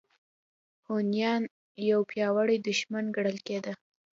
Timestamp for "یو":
1.89-1.99